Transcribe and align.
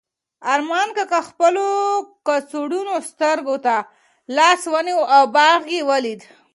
ارمان 0.53 0.87
کاکا 0.95 1.19
خپلو 1.29 1.65
کڅوړنو 2.27 2.95
سترګو 3.09 3.55
ته 3.65 3.75
لاس 4.35 4.61
ونیو 4.73 4.99
او 5.15 5.23
باغ 5.35 5.61
یې 5.73 5.79
ولید. 5.89 6.21